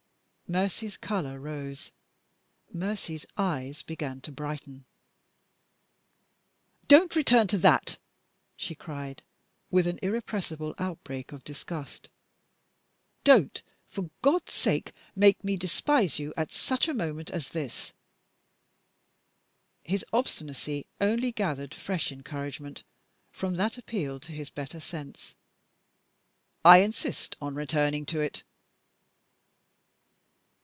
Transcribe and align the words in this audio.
Mercy's 0.59 0.97
color 0.97 1.39
rose; 1.39 1.93
Mercy's 2.73 3.25
eyes 3.37 3.83
began 3.83 4.19
to 4.19 4.33
brighten. 4.33 4.83
"Don't 6.89 7.15
return 7.15 7.47
to 7.47 7.57
that!" 7.59 7.97
she 8.57 8.75
cried, 8.75 9.23
with 9.69 9.87
an 9.87 9.97
irrepressible 10.03 10.75
outbreak 10.77 11.31
of 11.31 11.45
disgust. 11.45 12.09
"Don't, 13.23 13.63
for 13.87 14.09
God's 14.21 14.51
sake, 14.51 14.91
make 15.15 15.41
me 15.41 15.55
despise 15.55 16.19
you 16.19 16.33
at 16.35 16.51
such 16.51 16.89
a 16.89 16.93
moment 16.93 17.31
as 17.31 17.47
this!" 17.47 17.93
His 19.85 20.03
obstinacy 20.11 20.85
only 20.99 21.31
gathered 21.31 21.73
fresh 21.73 22.11
encouragement 22.11 22.83
from 23.31 23.55
that 23.55 23.77
appeal 23.77 24.19
to 24.19 24.33
his 24.33 24.49
better 24.49 24.81
sense. 24.81 25.33
"I 26.65 26.79
insist 26.79 27.37
on 27.39 27.55
returning 27.55 28.05
to 28.07 28.19
it." 28.19 28.43